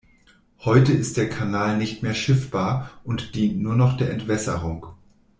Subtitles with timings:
[0.61, 4.87] Heute ist der Kanal nicht mehr schiffbar und dient nur noch der Entwässerung.